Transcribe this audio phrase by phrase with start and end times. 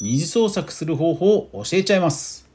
[0.00, 2.48] 二次創作する方法を教えちゃいます。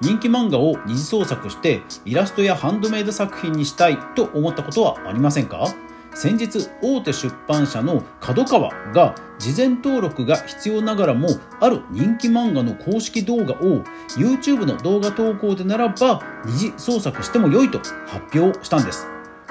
[0.00, 5.66] 人気漫画を二次創作してイラストやハンドメイド作品にしたいと思ったことはありませんか？
[6.14, 11.28] 先日大手出版社の角川が事前登録が必要ながらも
[11.60, 13.82] ある人気漫画の公式動画を
[14.16, 19.08] YouTube の動画投稿でならば二次創作しても良いと発表したんです。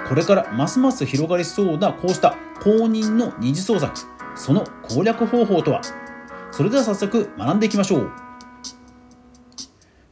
[0.07, 3.93] これからますます広がりそうなこうした公認の二次創作。
[4.35, 5.81] その攻略方法とは？
[6.55, 8.11] それでは早速学んでいきましょう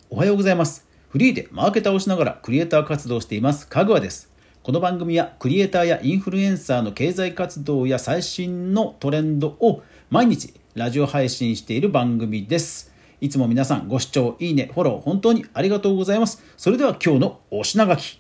[0.10, 4.30] おはようございますフリーでマーケターをしながらクリエイター活動をしていますかぐわです
[4.62, 12.92] この番組はクリエイターやインフルエンサーの経済活動や最新のトレンドを毎日ラジオ配信している番組です。
[13.22, 16.44] いつも皆さんご視聴、いいね、フォロー本当にありがとうございます。
[16.58, 18.20] それでは今日のお品書き。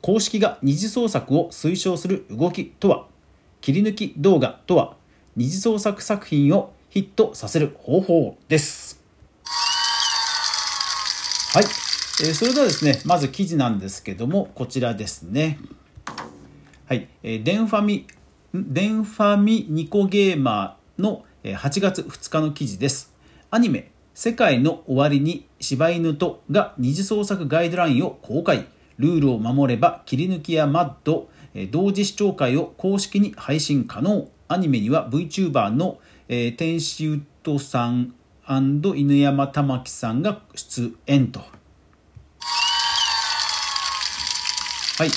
[0.00, 3.06] 公式が二次創作を推奨する動きとは
[3.60, 4.96] 切り抜き動画とは
[5.34, 9.00] 二次創作作品をヒットさせる方法です。
[11.54, 11.64] はい。
[12.22, 15.58] えそれではですね、まず記事なんですけども、こちらですね。
[16.86, 17.08] はい。
[17.22, 18.06] えデンファミ、
[18.52, 23.14] デンファミニコゲーマーの8月2日の記事です。
[23.50, 28.66] アニメ、世界の終わりに柴犬とが二次創作ガイドラインを公開。
[28.98, 31.30] ルールを守れば切り抜きやマッド、
[31.70, 34.28] 同時視聴会を公式に配信可能。
[34.48, 35.98] アニメには VTuber の、
[36.34, 38.14] えー、天使ウッドさん
[38.48, 41.40] 犬山玉樹さんが出演と。
[41.40, 41.44] は
[45.04, 45.08] い。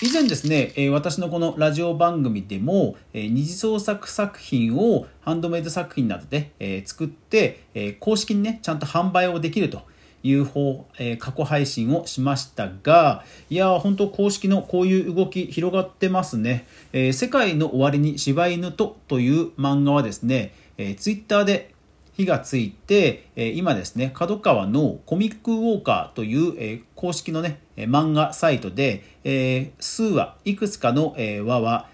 [0.00, 9.82] 以前ですね、え私のこのラジオ番組でも、え二次創作作品をハンドメイド作品などで、え作って、え公式にね、ちゃんと販売をできると
[10.22, 16.66] いう方、え過去配信をしましたが、いや本当公式のこういう動き広がってますね。
[16.94, 21.74] え世界の終わりに柴犬とという漫画はですね、え Twitter で
[22.14, 31.88] 火がついて、え今ですね、角川のコミックウォーカーという、え公式のね、漫画サイトで、え数話、いくつかの、え話は、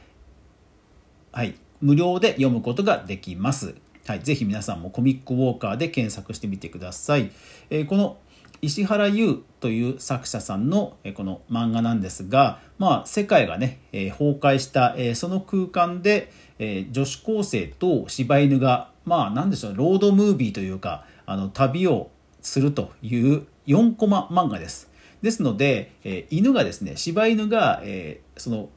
[1.32, 3.75] はい、無料で読むことができます。
[4.06, 7.30] はい、ぜひ皆さんもコミックウォーカーで検索してみてください。
[7.70, 8.16] えこの
[8.60, 22.10] 石原優という作者さんのこの漫画なんですが、まあ、世界がね、え崩壊した、えその空間で、え女子高生と柴犬がまあ何でしょうロードムービーというかあの旅を
[22.41, 24.91] するという4コマ漫画です。
[25.22, 28.68] ですので、え、犬がですね柴犬が、え、その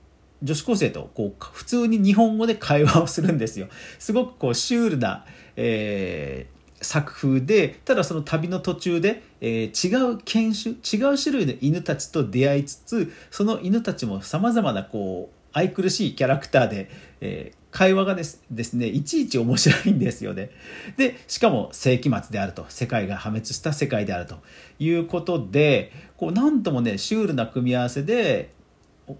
[0.44, 3.68] 女子高生とこう普通に日本語で会話をするんですよ。
[4.00, 5.26] すごくこうシュールな、
[5.56, 16.90] えー、作風でただその旅の途中で、えー、違う犬種違う種類の犬たちと出会いつつその犬たちもさまざまなこう愛くるしいキャラクターで、
[17.20, 20.50] えー、会話がですですねいちいち面白いんですよね。
[20.98, 24.38] でしかも世紀末であると世界が破滅した世界であると
[24.80, 28.54] いうことでこうなんともねシュールな組み合わせで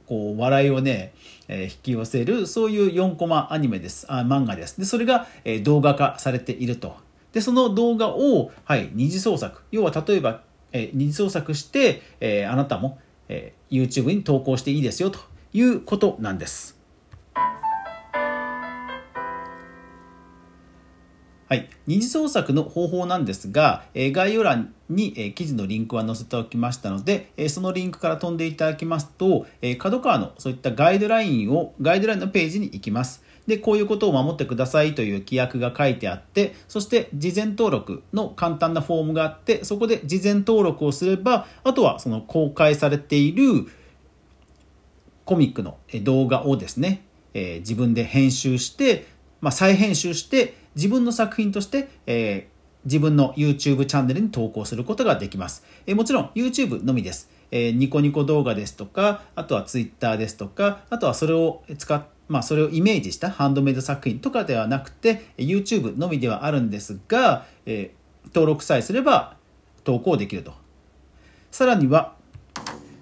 [0.08, 1.14] こう笑いをね、
[1.48, 4.80] えー、引き寄せるそういう4コマアニメですあ漫画です。
[4.80, 6.96] でそれが、えー、動画化されていると。
[7.34, 13.00] でその動画を、はい、二次創作要は例えば、えー、二次創作して、えあなたも、
[13.30, 15.20] え YouTube に投稿していいですよと
[15.54, 16.81] いうことなんです。
[21.52, 33.22] はい、二次創作の方法なんですが、え概要欄に、え記事のリンクは載せておきましたので、えそのリンクから飛んでいただきますと、え角川のそういったガイドラインを、ガイドラインのページに行きます。
[33.48, 43.68] で、こういうことを守ってくださいという規約が書いてあって、そして事前登録の簡単なフォームがあって、そこで事前登録をすれば、あとはその公開されている
[45.26, 49.06] コミックの動画をですね、え自分で編集して、
[49.42, 55.64] まあ、再編集して自分の作品として、えー、自分の YouTube チャンネルに投稿することができます。
[55.86, 57.30] えー、もちろん YouTube のみです。
[57.52, 69.36] えー、ニコニコ動画ですとか、あとは Twitter ですとか、あとはそれを使っまあ、それをイメージしたハンドメイド作品とかではなくて YouTube のみではあるんですが、えー、登録さえすれば
[69.84, 70.54] 投稿できると
[71.52, 72.16] さらには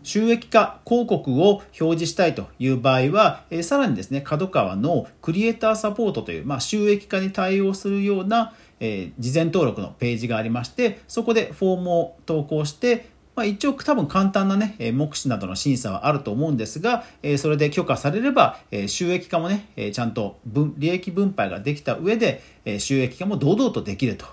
[0.09, 17.03] 収益化広告を表示したいという場合は、え、さらにですね、角川のクリエイターサポートという、まあ、収益化に対応するような、えー、事前登録のページがありまして、そこでフォームを投稿して、まあ、一応多分簡単なね、目視などの審査はあると思うんですが、
[17.37, 18.57] それで許可されれば、
[18.87, 20.39] 収益化もね、ちゃんと
[20.77, 22.41] 利益分配ができた上で、
[22.79, 24.25] 収益化も堂々とできると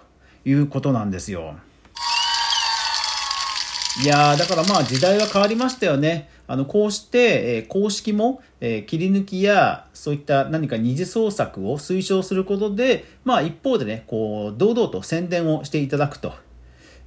[0.46, 1.56] いうことなんですよ。
[4.02, 6.28] いやーだからまあ時代は変わりましたよね。
[6.46, 16.34] あのこうして、えー、公式も、えー、切り抜きやそういった何か二次創作を推奨することで、まあ、一方でねこう堂々と宣伝をしていただくと、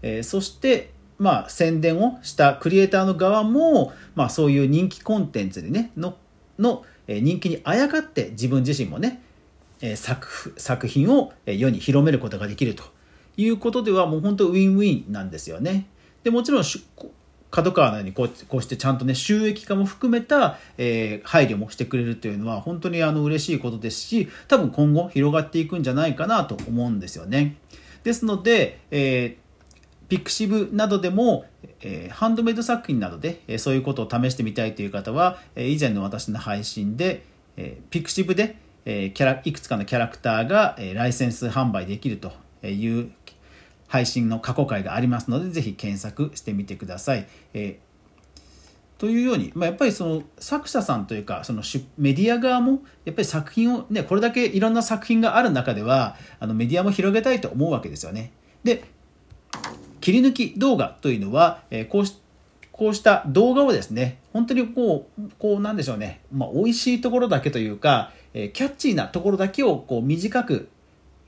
[0.01, 6.15] えー、そしてまあ、宣伝をしたクリエイターの側も、まあ、そういう人気コンテンツでねの
[6.57, 9.21] のえ人気にあやかって自分自身もね
[9.95, 12.83] 作作品を世に広めることができると
[13.35, 15.87] いうことではもう本当ウィンウィンなんですよね。
[16.23, 16.63] でもちろん
[17.51, 27.55] 角川のようにこうこうしてちゃんとね収益化も含めた、えー、配慮もしてくれるというのは本当にあの嬉しいことですし多分今後広がっていくんじゃないかなと思うんですよね。
[28.03, 29.49] ですので、えー
[30.09, 31.45] pixiv などでも、
[31.81, 37.23] えー、ハンドメイド作品などで、えー、そういうことを試してみたいという方は、えー、以前の私の配信で、
[37.57, 42.31] えー、 pixiv で、えー、キャラいくつかのキャラクターが、えー、ライセンス販売できると
[42.65, 43.11] いう
[43.89, 47.27] 配信の過去回がありますので、ぜひ検索してみてください。
[47.53, 51.63] えー、というように、まあ、やっぱりその作者さんというかその
[51.97, 58.31] メディア側もやっぱり作品をねこれだけいろんな作品がある中ではあのメディアも広げたいと思うわけですよね。
[58.63, 58.83] で
[60.01, 62.19] 切り抜き動画というのは、えこうし
[62.71, 70.69] こうした動画をですね、本当にこう、こうなんでしょうね、まあ、美味しいところだけというか、えキャッチーなところだけをこう短く、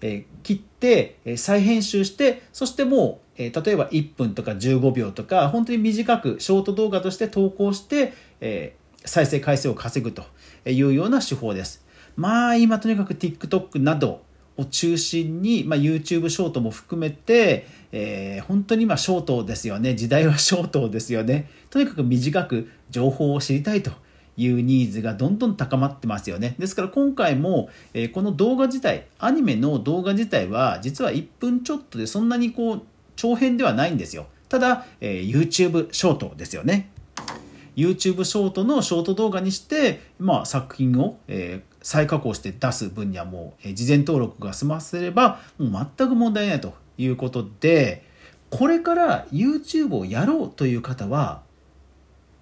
[0.01, 8.75] え切って、え再編集して、そしてもう、え例えば1分とか15秒とか、本当に短くショート動画として投稿して、え
[9.05, 10.23] 再生回数を稼ぐと
[10.69, 11.85] いうような手法です。
[12.15, 14.21] まあ今とにかく TikTok など
[14.57, 23.91] を中心に、まあ、YouTube ショートも含めて、えー、本当に今ショートですよね時代はショートですよねとにかく短く情報を知りたいと
[24.37, 26.55] いうニーズがどんどん高まってますよね。
[26.57, 32.81] ですから今回も、え、この動画自体アニメの動画自体は実は1分ちょっとでそんなにこう
[33.15, 34.27] 長編ではないんですよ。
[34.49, 36.89] ただ、えー、YouTube ショートですよね。
[37.75, 48.03] YouTube ショートのショート動画にして、まあ、作品を、えー、再加工して出す分にはもう、えー、事前登録が済ませればもう全く問題ないということで
[48.49, 51.41] これから YouTube をやろうという方は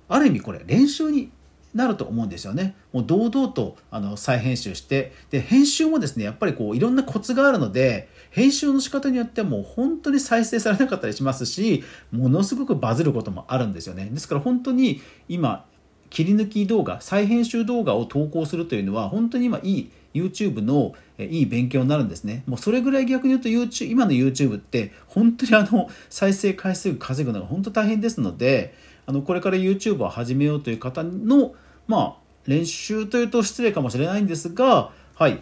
[0.08, 1.30] ある意味これ練習に
[1.74, 2.76] なると思うんですよね。
[2.92, 15.66] もう堂々とあの再編集してで編集もですねやっぱりこういろんなコツがあるので編集の仕方によってはもう本当に再生されなかったりしますしものすごくバズることもあるんですよねですから本当に今
[16.10, 22.44] 切り抜き動画再編集動画を投稿するというのは本当に今いい YouTube のいい勉強になるんですね。
[22.48, 28.74] もうそれぐらい逆に言うと YouTube 今の YouTube って本当にあの再生回数稼ぐのが本当大変ですので
[29.10, 31.56] あのこれから YouTube を始めようという方の
[31.88, 32.16] まあ
[32.46, 35.40] 練習というと失礼かもしれないんですがはい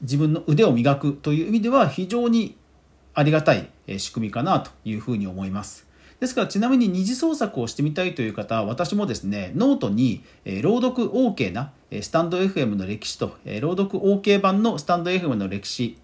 [0.00, 2.56] 自分の腕を磨くという意味では非常に
[3.14, 5.86] ありがたい仕組みかなというふうに思います。
[6.18, 11.70] ですからちなみに二次創作をしてみたいという方は私もですねノートに、え朗読 OK な
[12.02, 15.96] スタンド FM の歴史と、え朗読 OK 版のスタンド FM の歴史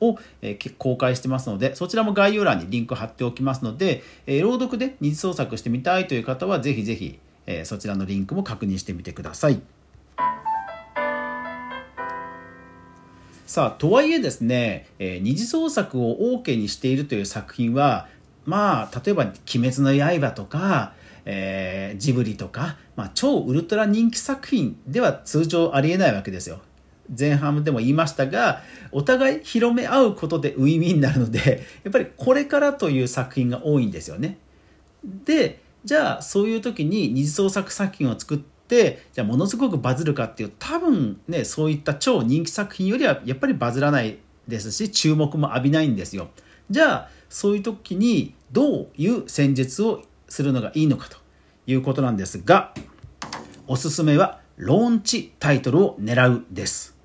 [0.00, 9.60] を、え公開してますのでそちらも概要欄にリンク貼っておきますので、え朗読で二次創作してみたいという方はぜひぜひ、えそちらのリンクも確認してみてください。
[13.46, 18.08] さあとはいえですね、え、二次創作を OK にしているという作品は
[18.44, 19.22] まあ例えば
[19.54, 20.94] 「鬼滅の刃」とか、
[21.24, 26.60] えー、ジブリとか、まあ、超ウルトラ人気作品では通常ありえないわけですよ。
[27.16, 28.62] 前半でも言いましたが
[28.92, 34.38] お互い広め合うことでウィンウィンになるので やっぱりこれからという作品が多いんですよね。
[35.24, 46.28] でじゃあそういう時に二次創作作品を作ってじゃあものすごくバズるかっていう多分ねそういった超人気作品よりはやっぱりバズらないですし注目も浴びないんですよ
[46.70, 51.18] じゃあそういう時にどういう戦術をするのがいいのかと
[51.66, 52.74] いうことなんですが
[53.68, 56.95] おすすめはローンチタイトルを狙うです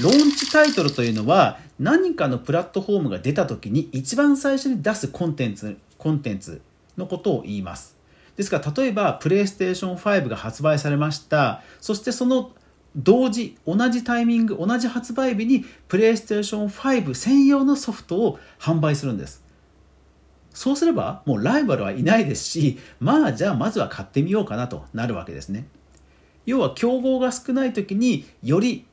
[0.00, 6.62] ローンチタイトルというのは何かのプラットフォームが出た時に一番最初に出すコンテンツコンテンツ
[6.96, 7.96] のことを言います。
[8.36, 11.62] ですから例えばプレイステーション5が発売されました。
[11.80, 12.52] そしてその
[12.96, 19.42] 同時同じタイミング同じ発売日にプレイステーション5専用のソフトを販売するんです。
[20.54, 25.66] そうすればもうライバルはいないですしまあじゃあまずは買ってみようかなとなるわけですね。
[26.44, 28.86] 要は競合が少ない時により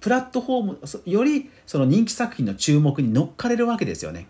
[0.00, 4.28] プラットフォームよりその人気作品の注目に乗っかれるわけですよね。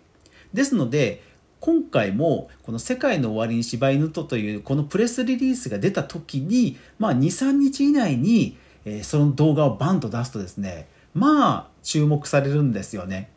[0.53, 1.23] ですので
[1.59, 13.29] 今回もこの「世界の終わりに柴犬と」というこのプレスリリースが出た時に、まあ、23日以内に、え、その動画をバンと出すとですねまあ注目されるんですよね。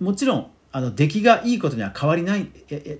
[0.00, 2.48] もちろんあの出来がいいことには変わりない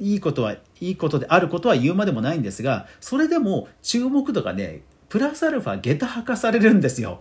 [0.00, 7.20] いいことはいいことであることは言うまでもないんですがそれでも注目度がねプラスアルファ下駄履かされるんですよ。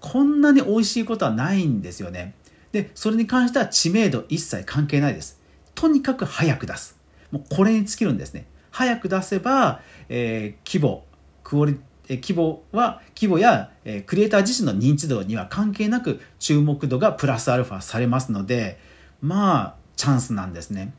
[0.00, 2.34] こんなに美味しいことはないんですよね。
[2.72, 5.40] でそれに関しては知名度一切関係ないです。
[5.74, 6.98] とにかく早く出す。
[7.30, 8.46] もうこれに尽きるんですね。
[8.70, 11.04] 早く出せば、えー、規模
[11.44, 11.78] クオリ
[12.10, 18.78] 規模は規模や、えクリエイター自身の認知度には関係なく注目度がプラスアルファされますので
[19.20, 20.92] まあチャンスなんですね。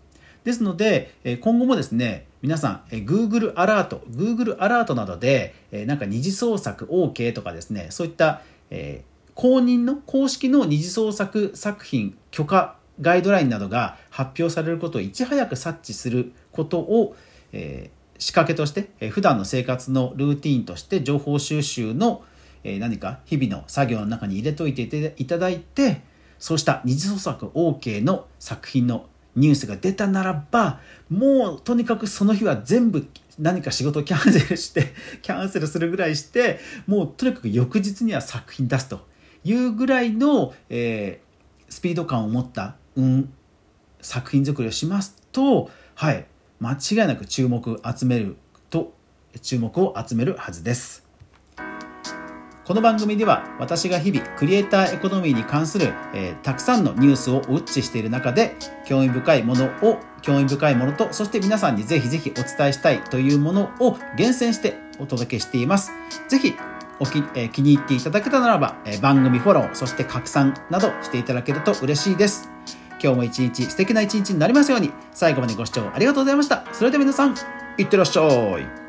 [0.50, 5.54] ですので、今後もですね、皆さん、Google アラート、Google アラートなどで、
[5.86, 8.42] なんか二次創作 OK とかですね、そういった、
[8.72, 9.04] え
[9.36, 17.16] 公認の公式の二次創作作品許可ガイドラインなどが発表されることをいち早く察知することを、
[17.54, 22.24] え仕掛けとして、え普段の生活のルーティンとして情報収集の、
[22.64, 26.02] え何か日々の作業の中に入れといていただいて、
[26.40, 29.06] そうした二次創作 OK の作品の
[29.40, 30.80] ニュースが出たならば
[31.10, 33.08] もうとにかくその日は全部
[33.40, 34.94] 何か仕事をキャンセルして
[35.24, 39.08] キャンセルするぐらいしてもうとにかく翌日には作品出すと
[39.46, 43.34] いうぐらいの、えー、スピード感を持った、うん、
[44.02, 46.26] 作品作りをしますとはい
[46.60, 48.36] 間違いなく注目集める
[48.70, 48.94] と
[49.42, 51.09] 注目を集めるはずです。
[52.70, 65.92] この番組では私が日々クリエイターエコノミーに関する、えー、たくさんのニュースをウォッチしている中で興味深いものを興味深いものとそして皆さんにぜひぜひお伝えしたいというものを厳選してお届けしています。
[66.28, 66.54] ぜひ
[67.00, 72.52] おき、えー、気に入っていただけたならば、えー、番組フォローそして拡散などしていただけると嬉しいです。
[73.02, 76.64] 今日も一日素敵な一日になりますように最後までご視聴ありがとうございました。
[76.72, 77.36] それでは皆さん
[77.80, 78.89] いってらっしゃい。